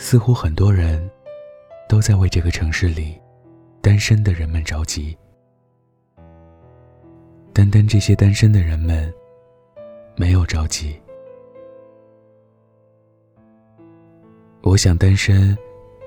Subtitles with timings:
[0.00, 1.10] 似乎很多人
[1.88, 3.20] 都在为这个城市里
[3.82, 5.18] 单身的人们着急。
[7.52, 9.12] 单单这些单身的人们
[10.14, 10.96] 没有着急。
[14.62, 15.58] 我想单身，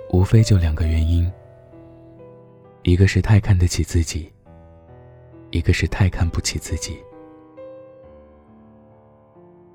[0.09, 1.29] 无非就两个原因：
[2.83, 4.31] 一个是太看得起自己，
[5.49, 6.97] 一个是太看不起自己。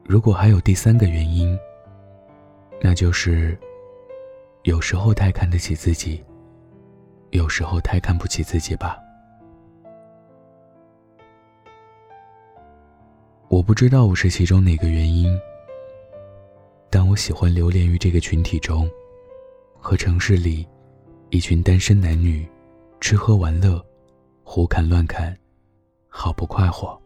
[0.07, 1.57] 如果还有第三个原因，
[2.81, 3.59] 那就是
[4.67, 6.21] 有时候太看得起自己，
[7.31, 8.99] 有时候太看不起自己吧。
[13.47, 15.33] 我不知道我是其中哪个原因，
[16.91, 18.91] 但我喜欢流连于这个群体中，
[19.79, 20.67] 和城市里
[21.31, 22.45] 一群单身男女
[23.01, 23.81] 吃喝玩乐、
[24.43, 25.33] 胡侃乱侃，
[26.09, 27.01] 好不快活。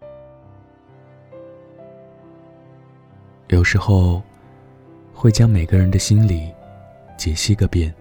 [3.49, 4.23] 有时候。
[5.13, 6.51] 会将每个人的心理
[7.21, 7.95] 解析个遍，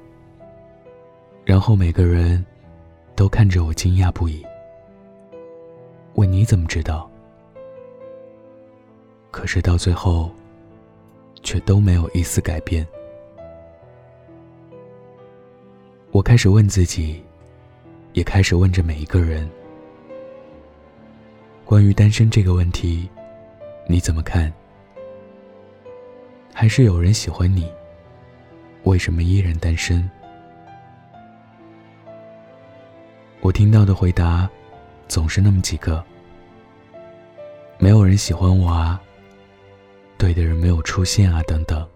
[1.44, 2.46] 然后每个人
[3.18, 4.42] 都看着我惊讶不已，
[6.14, 7.12] 问你怎么知道？
[9.30, 10.32] 可是到最后，
[11.44, 12.88] 却都没有一丝改变。
[16.12, 17.22] 我开始问自己，
[18.14, 19.50] 也开始问着每一个人：
[21.66, 23.10] 关于单身这个问题，
[23.86, 24.50] 你怎么看？
[26.54, 27.70] 还是有人喜欢你，
[28.84, 30.10] 为什么依然单身？
[33.42, 34.50] 我听到的回答，
[35.08, 36.04] 总是那么几个：
[37.78, 39.02] 没有人喜欢我啊，
[40.18, 41.88] 对的人没有出现啊，等等。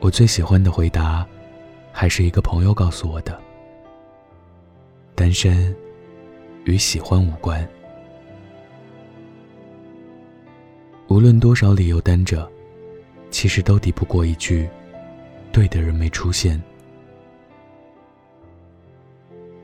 [0.00, 1.26] 我最喜欢的回答，
[1.92, 3.40] 还是一个朋友告诉我的：
[5.14, 5.74] 单身
[6.64, 7.66] 与喜欢无关。
[11.08, 12.50] 无论多少理由单着，
[13.34, 14.70] 其实都抵不过一句
[15.50, 16.62] “对的人没出现”。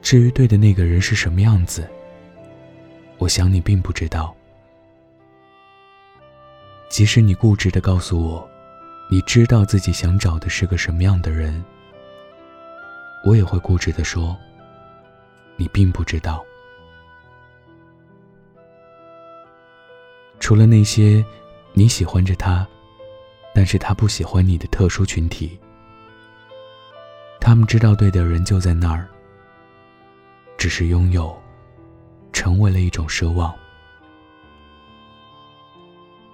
[0.03, 1.89] 至于对的那个人是什么样子，
[3.19, 4.35] 我想你并不知道。
[6.89, 8.51] 即使你固执的告诉我，
[9.09, 11.65] 你知道自己想找的是个什么样的人，
[13.25, 14.37] 我也会固执的说，
[15.57, 16.45] 你并不知道。
[20.41, 21.25] 除了那些。
[21.73, 22.67] 你喜欢着他，
[23.55, 25.59] 但是他不喜欢你的特殊群体。
[27.41, 29.09] 他们知道对的人就在那儿，
[30.59, 31.37] 只是拥有，
[32.33, 33.55] 成为了一种奢望。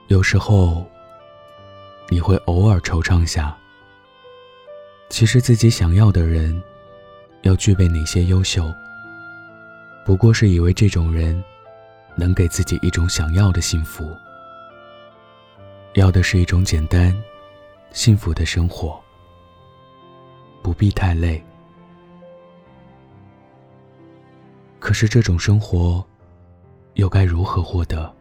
[0.08, 0.84] 有时候，
[2.08, 3.56] 你会偶尔惆怅下，
[5.08, 6.62] 其实自己想要的人，
[7.42, 8.72] 要具备哪些优秀？
[10.04, 11.42] 不过是以为这种人，
[12.14, 14.16] 能给自己一种想要的幸福。
[15.96, 17.10] 要的是一种简单、
[17.90, 19.02] 幸福的生活，
[20.62, 21.42] 不必太累。
[24.78, 26.04] 可是这种生活，
[26.94, 28.14] 又该如何获得？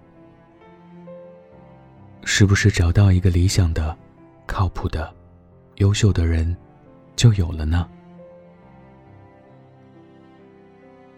[2.24, 3.96] 是不是找到一个理想的、
[4.46, 5.14] 靠谱的、
[5.75, 6.56] 优秀的人，
[7.18, 7.85] 就有了呢？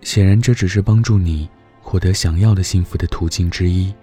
[0.01, 1.47] 显然，这只是帮助你
[1.83, 3.93] 获得想要的幸福的途径之一。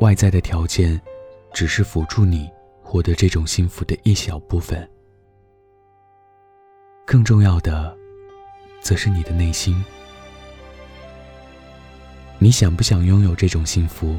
[0.00, 0.98] 外在的条件，
[1.52, 2.50] 只是辅助你
[2.82, 4.88] 获得这种幸福的一小部分。
[7.06, 7.94] 更重要的，
[8.80, 9.84] 则是你的内心。
[12.38, 14.18] 你想不想拥有这种幸福，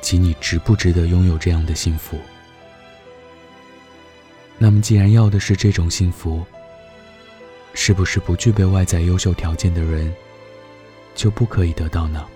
[0.00, 2.16] 及你值不值得拥有这样的幸福？
[4.56, 6.42] 那么，既然要的是这种幸福，
[7.74, 10.10] 是不是不具备外在优秀条件的人，
[11.14, 12.26] 就不可以得到呢？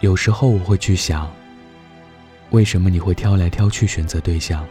[0.00, 1.32] 有时候我会去想，
[2.50, 4.66] 为什么你会挑来挑去选择对象？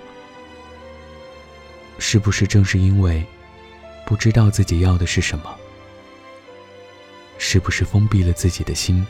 [1.97, 3.25] 是不是正是因为
[4.05, 5.55] 不知道自己要的是什么？
[7.37, 9.05] 是不是封闭了自己的心，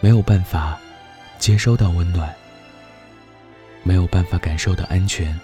[0.00, 0.78] 没有办法
[1.38, 2.34] 接收到温暖，
[3.82, 5.38] 没有办法感受到安全，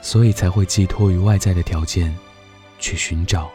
[0.00, 2.16] 所以才会寄托于外在的条件
[2.78, 3.50] 去寻找，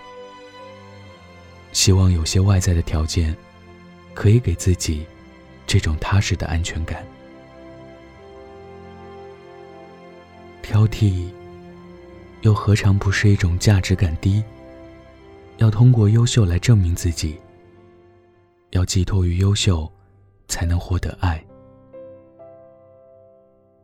[1.74, 3.35] 希望有些外在的条件。
[4.13, 5.05] 可以给自己
[5.65, 7.05] 这种踏实的安全感。
[10.61, 11.29] 挑剔，
[12.41, 14.43] 又何尝不是一种价值感低？
[15.57, 17.39] 要通过优秀来证明自己，
[18.71, 19.91] 要寄托于优秀，
[20.47, 21.43] 才能获得爱。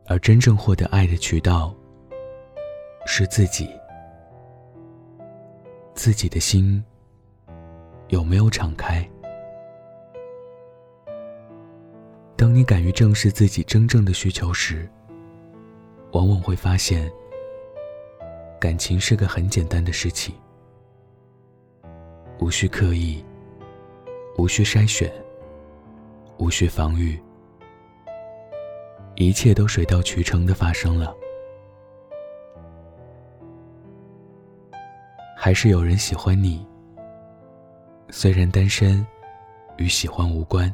[0.06, 1.74] 而真正获得爱的渠道，
[3.06, 3.68] 是自己。
[5.94, 6.82] 自己的心
[8.08, 9.06] 有没有敞开？
[12.38, 14.88] 当你敢于正视自己真正的需求时，
[16.12, 17.10] 往往会发现，
[18.60, 20.32] 感情是个很简单的事情，
[22.38, 23.24] 无需刻意，
[24.36, 25.12] 无需筛选，
[26.38, 27.20] 无需防御，
[29.16, 31.12] 一切都水到渠成的发生了。
[35.36, 36.64] 还是有人喜欢你，
[38.10, 39.04] 虽然单身，
[39.76, 40.72] 与喜欢无关。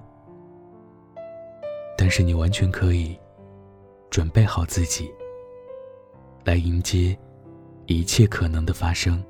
[2.04, 3.18] 但是你完全可以
[4.10, 5.10] 准备好自己，
[6.44, 7.18] 来迎接
[7.86, 9.24] 一切可能的发生。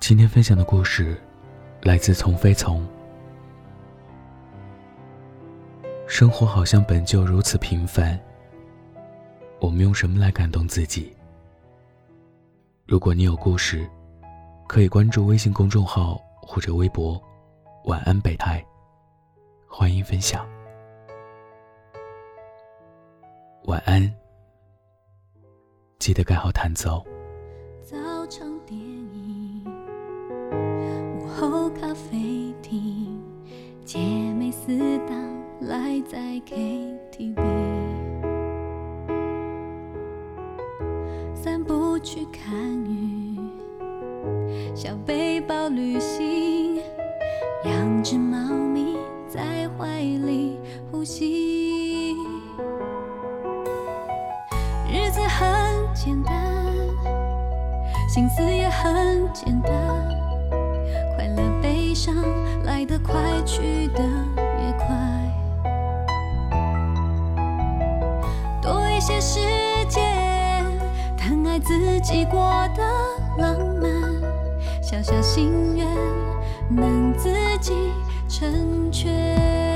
[0.00, 1.16] 今天分享的故事
[1.82, 2.84] 来自从飞从。
[6.08, 8.18] 生活好像本就如此平凡，
[9.60, 11.14] 我们用什么来感动自己？
[12.84, 13.88] 如果你有故事，
[14.66, 17.22] 可以关注微信公众号或者微博
[17.86, 18.60] “晚安北太”。
[19.76, 20.48] 欢迎分享，
[23.64, 24.08] 晚安。
[25.98, 27.04] 记得盖好毯子哦。
[27.82, 27.96] 早
[28.28, 29.64] 场电影，
[31.18, 33.20] 午后咖啡厅，
[33.84, 35.16] 姐妹四档
[35.60, 37.36] 来在 KTV，
[41.34, 42.63] 散步去看
[58.14, 59.72] 心思也很简单，
[61.16, 62.14] 快乐悲伤
[62.62, 64.86] 来得快，去得也快，
[68.62, 69.40] 多一些时
[69.88, 70.64] 间，
[71.16, 72.38] 疼爱自己过
[72.76, 72.84] 的
[73.36, 73.90] 浪漫，
[74.80, 75.84] 小小心愿
[76.70, 77.28] 能自
[77.60, 77.72] 己。
[78.28, 79.73] 成全。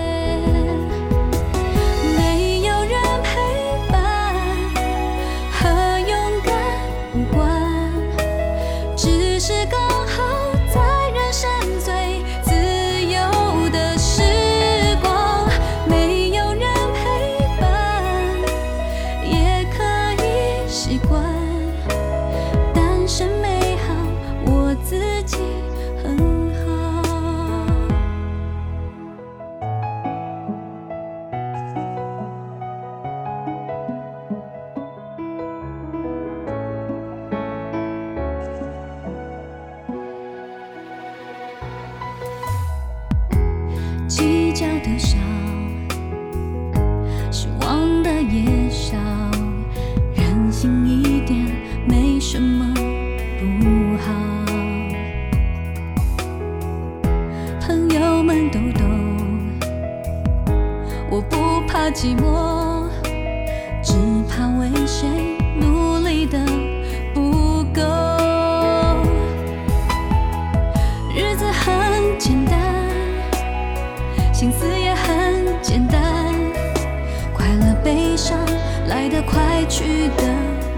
[79.30, 80.22] 快，去的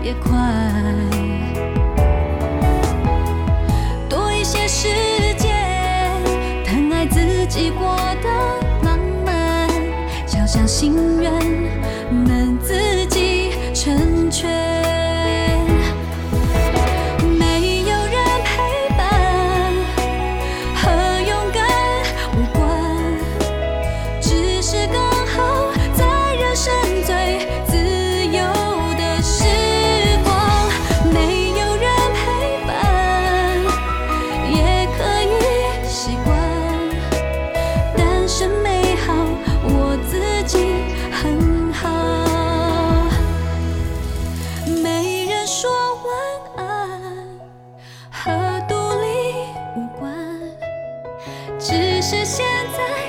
[0.02, 0.30] 也快。
[4.08, 4.88] 多一些时
[5.36, 5.54] 间，
[6.64, 8.28] 疼爱自己过得
[8.82, 9.68] 浪漫，
[10.26, 11.32] 小小心愿
[12.10, 14.69] 能自己成全。
[46.04, 47.00] 晚安
[48.10, 50.14] 和独立无关
[51.58, 52.99] 只是现在